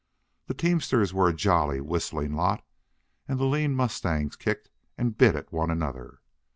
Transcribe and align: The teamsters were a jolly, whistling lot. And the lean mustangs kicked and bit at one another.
The 0.47 0.55
teamsters 0.55 1.13
were 1.13 1.29
a 1.29 1.33
jolly, 1.35 1.79
whistling 1.79 2.33
lot. 2.33 2.65
And 3.27 3.37
the 3.39 3.45
lean 3.45 3.75
mustangs 3.75 4.35
kicked 4.35 4.71
and 4.97 5.15
bit 5.15 5.35
at 5.35 5.53
one 5.53 5.69
another. 5.69 6.21